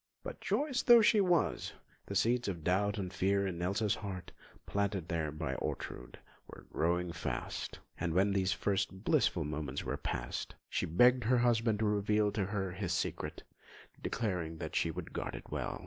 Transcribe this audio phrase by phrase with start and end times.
[0.23, 1.73] But joyous though she was,
[2.07, 4.31] the seeds of doubt and fear in Elsa's heart,
[4.65, 10.55] planted there by Ortrud, were growing fast; and when these first blissful moments were past,
[10.67, 13.43] she begged her husband to reveal to her his secret,
[14.01, 15.79] declaring that she would guard it well.